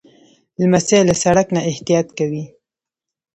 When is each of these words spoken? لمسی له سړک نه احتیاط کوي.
لمسی 0.59 0.99
له 1.09 1.15
سړک 1.23 1.47
نه 1.55 1.61
احتیاط 1.69 2.07
کوي. 2.17 2.43